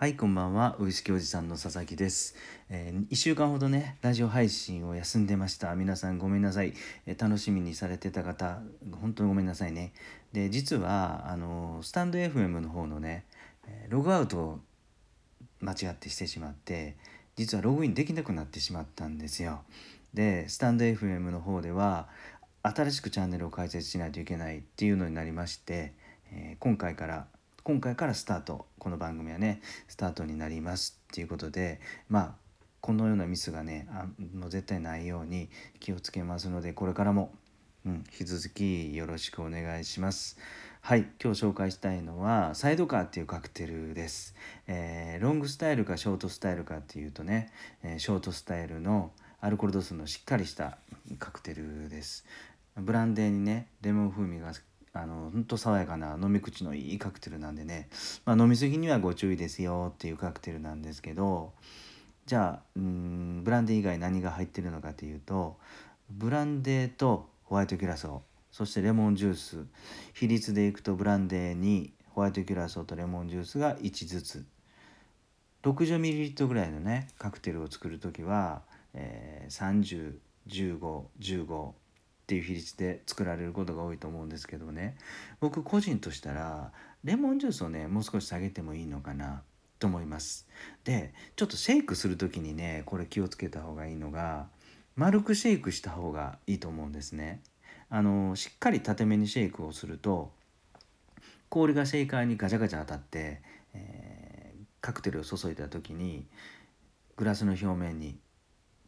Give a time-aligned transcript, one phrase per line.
[0.00, 0.76] はい、こんばんは。
[0.78, 2.36] ウイスキーおじさんの佐々木です。
[2.70, 5.74] えー、1週間ほどね、ラジオ配信を休んでました。
[5.74, 6.72] 皆さんごめんなさい。
[7.06, 8.62] えー楽しみにされてた方、
[9.00, 9.92] 本当にごめんなさいね。
[10.32, 13.24] で、実は、あのースタンド FM の方のね、
[13.88, 14.60] ログアウトを
[15.58, 16.94] 間違ってしてしまって、
[17.34, 19.62] 実はログインできなくなってしまったんですよ。
[20.14, 22.06] で、スタンド FM の方では、
[22.62, 25.92] 新しくチャンネルを開設しないといけないっていうのになりまして、
[26.30, 27.26] え今回から
[27.68, 32.34] 今回からスタートこの番組はねスタートになりますっていうことでまあ
[32.80, 37.30] このようなミスがねあもう絶対ないように気をつけますのでこれからも、
[37.84, 40.38] うん、引き続きよろしくお願いします。
[40.80, 44.34] はい今日紹介したいのはサイドカーっていうカクテルです、
[44.66, 49.10] えーロングスタイルかショートスタイルかっていうとね、えーショートスタイルの
[49.42, 50.78] アルコール度数のしっかりした
[51.18, 52.24] カクテルです
[52.76, 54.54] ブランデーにねレモン風味が
[54.92, 57.88] あのほんと爽やかな飲み口のいいカクテルなんでね、
[58.24, 61.52] まあ、飲み過ぎにはご注意ですよっていうカクテルなんですけど
[62.26, 65.56] じゃあうんブランデー以外何が入ってるのかというと
[66.10, 69.66] ブランデーとホワイトキュラソーそしてレモンジュース
[70.14, 74.46] 比率でいくとブランデーにホワイトキュラソーとレモンジュースが1ずつ。
[75.62, 78.62] 60ml ぐらいのねカクテルを作る時は、
[78.94, 80.14] えー、
[80.48, 81.72] 301515
[82.28, 84.98] っていう比率で作られることが多いと思うんですけどね。
[85.40, 89.42] 僕個人としたらレモンジュースをねもう少し下げてもいいのかな
[89.78, 90.46] と思います。
[90.84, 94.48] でちょっとシェイクする時にねこれ気をつけた方がいいのが
[94.94, 97.40] 丸くシェイクした方がいいと思うんですね。
[97.88, 100.30] あのしっかり縦めにシェイクをすると
[101.48, 103.40] 氷がシェイカーにガチャガチャ当たって、
[103.72, 104.38] えー
[104.80, 106.26] カクテルを注いだ時に
[107.16, 108.16] グラスの表面に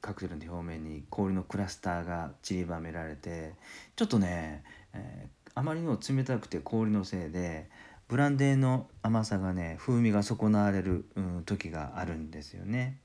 [0.00, 3.54] カクテルの表面に氷のクラスターが散りばめられて
[3.96, 7.68] ちょっとね、えーあまりにも冷たくて氷のせいで
[8.08, 12.98] ブランデーの甘さがね風味が損なわれる、うん、時があるんですよね。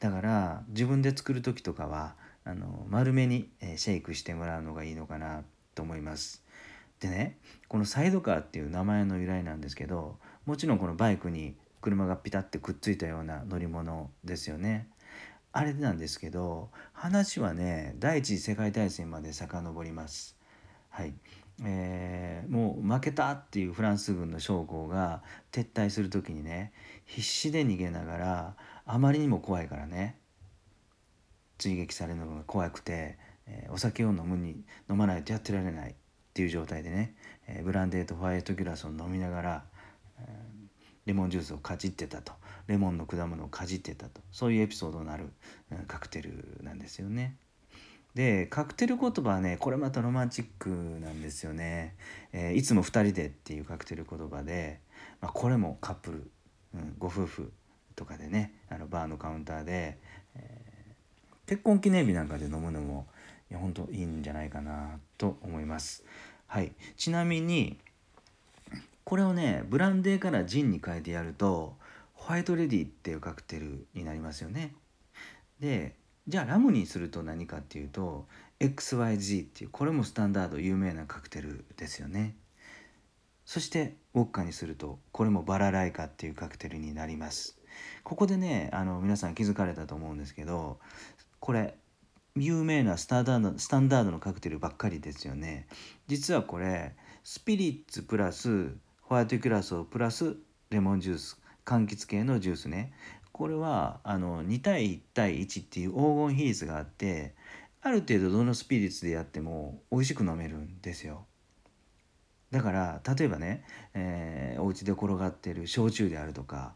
[0.00, 5.44] だから自分で作る時とかはあの丸めに、えシェイクしてもらうのがいいのかな
[5.74, 6.44] と思います。
[7.00, 7.38] でね
[7.68, 14.88] このサイドカーっていう名前の由来なんですけどもちろんこのバイクに車がピタッてくっついたような乗り物ですよね。
[15.56, 20.36] あれなんですけど話はね第一次世界大戦まで遡ります。
[20.90, 21.14] はい。
[21.62, 25.22] えーもう負けたっていうフランス軍の将校が
[25.52, 26.72] 撤退する時にね
[27.06, 30.18] 必死で逃げながらあまりにも怖いからね
[31.56, 33.16] 追撃されるのが怖くて、
[33.46, 35.94] えーお酒を飲むに飲まないとやってられないっ
[36.34, 37.14] ていう状態でね、
[37.46, 39.64] えーブランデーとホワイトギラスを飲みながら、
[40.18, 40.64] えー
[41.06, 42.32] レモンジュースをかじってたと。
[42.66, 45.30] レモンの果物をかじってたとそういうエピソードのある、
[45.86, 47.36] カクテルなんですよね。
[48.14, 51.96] でカクテル言葉はねこれまたロマンチックなんですよね。
[52.32, 54.80] えーいつも2人でっていうカクテル言葉で、
[55.20, 56.30] まあ、これもカップル、
[56.74, 57.52] うん、ご夫婦
[57.96, 59.98] とかでねあのバーのカウンターで、
[60.36, 60.64] えー
[61.46, 63.06] 結婚記念日なんかで飲むのも
[63.50, 66.02] いや本当いいんじゃないかなと思います。
[66.46, 67.78] はい、ちなみに
[69.04, 71.76] これをねブランデーからジンに変えてやると
[72.24, 74.74] ホワイトレディっていうカクテルになりますよね。
[75.60, 75.94] で
[76.26, 78.26] じゃあラムにすると何かっていうと
[78.60, 82.34] XYZ っていうこれもスタンダード有名なカクテルですよね。
[83.44, 87.58] そしてウォッカにするとこれもバラライカっていうカクテルになります。
[88.04, 90.78] ここでねあの皆さん気づかれたと思うんですけど
[91.40, 91.76] これ
[92.36, 95.66] 有名なスタンダードスタンダードのカクテルばっかりですよね。
[96.06, 98.68] 実はこれスピリッツプラス
[99.02, 100.36] ホワイトキュラソープラス
[100.70, 102.92] レモンジュース柑橘系のジュースね。
[103.32, 107.34] これはあの2対1対1っていう黄金比率があって
[107.82, 111.26] ある程度どのスピリッツでやっても美味しく飲めるんですよ。
[112.50, 113.64] だから例えばね、
[113.94, 116.74] えーお家で転がってる焼酎であるとか、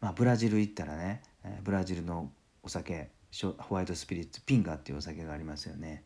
[0.00, 1.22] まあ、ブラジル行ったらね、
[1.62, 3.10] ブラジルのお酒
[3.58, 6.04] ホワイトスピリッツピンガっていうお酒がありますよね。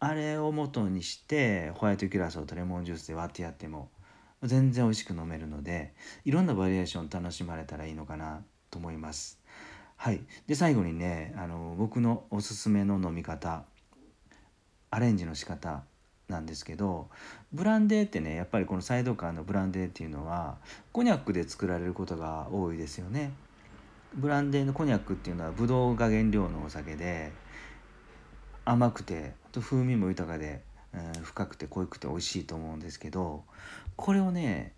[0.00, 3.90] あれを元にしてホワイトキュラソーとレモンジュースで割ってやっても
[4.42, 5.92] 全然美味しく飲めるので
[6.24, 9.38] いろんなバリエーション楽しまれたらいいのかなと思います。
[9.96, 13.64] はい、で最後にねあの僕のおすすめの飲み方
[14.90, 15.82] アレンジの仕方
[16.28, 17.08] なんですけど
[17.52, 20.58] ブランデーってねやっぱりこのサイドカーのブランデーっていうのは
[20.92, 23.32] コニャックで作られることが多いですよね。
[24.14, 27.32] ブランデーのコニャックっていうのはブドウが原料のお酒で
[28.64, 30.62] 甘くてと風味も豊かで、
[30.94, 33.44] え深くて濃くて美味しいと思うんですけど
[33.96, 34.74] これをね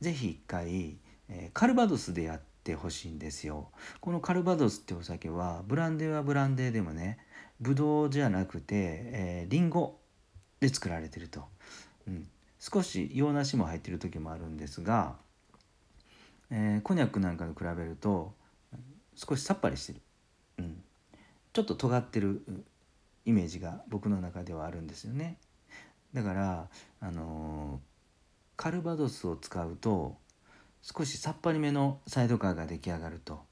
[0.00, 0.96] 是非一回、
[1.28, 3.68] えカルバドスでやってほしいんですよ。
[4.00, 7.18] このカルバドスってお酒はブランデーはブランデーでもね
[7.60, 9.98] ブドウじゃなくて、えーリンゴ
[10.60, 11.44] で作られてると、
[12.08, 12.26] うん、
[12.58, 15.16] 少し洋梨も入ってる時もあるんですが、
[16.50, 18.32] えー、コニャックなんかと比べると
[19.14, 20.00] 少しさっぱりしてる、
[20.58, 20.82] うん、
[21.52, 22.42] ちょっと尖ってる
[23.26, 25.36] イメージが僕の中ではあるんですよね。
[26.14, 26.68] だから
[27.00, 27.80] あの、
[28.56, 30.16] カルバドスを使うと
[30.82, 33.42] 少しさっぱりめのサイドカーが出来上がると。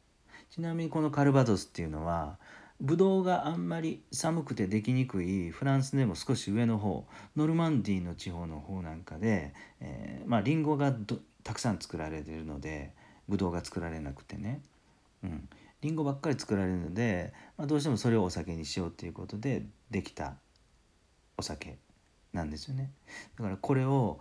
[0.50, 2.38] ちなみにこのカルバドスっていうのは
[2.78, 7.06] ブドウがあんまり寒くてできにくいフランスでも少し上の方
[7.36, 10.92] ノルマンディーの地方の方なんかで、えー、まあリンゴが
[11.42, 12.92] たくさん作られてるので
[13.28, 14.60] ブドウが作られなくてね、
[15.24, 15.48] うん、
[15.80, 20.34] リンゴばっかり作られるので、まあ、どうしてもそれをお酒にしようっていうことでできた
[21.38, 21.78] お酒。
[22.32, 22.90] なんですよね
[23.38, 24.18] だからこれを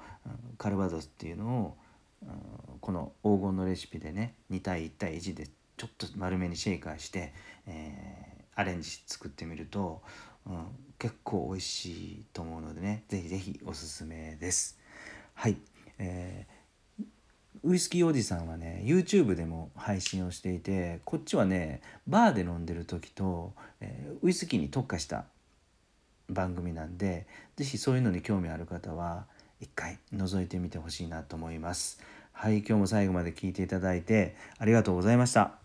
[0.57, 1.77] カルバドスっていうのを
[2.81, 5.47] この黄金のレシピでね2対1対1で
[5.77, 7.33] ちょっと丸めにシェイカーして、
[7.65, 10.01] えー、アレンジ作ってみると、
[10.45, 10.65] うん、
[10.99, 14.77] 結構美味しいと思うのでね是非是非おすすめです。
[15.33, 15.57] はい、
[15.97, 17.05] えー、
[17.63, 25.25] ウイスキーおじさんはね YouTube でも配信をしていてこっちはねバーで飲んでる時と、えー、ウイスキーに特化した
[26.31, 29.25] 番組なんで是非そういうのに興味ある方は
[29.59, 32.01] 一回覗いてみてほしいなと思います。
[32.31, 35.60] はい、今日も最後まで聞いていただいてありがとうございました。